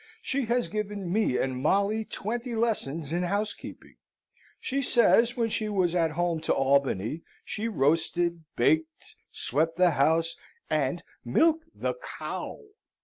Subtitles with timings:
[0.23, 3.97] She has given me and Molly twenty lessons in housekeeping.
[4.59, 10.35] She says, when she was at home to Albany, she roasted, baked, swept the house,
[10.71, 12.61] and milked the cow."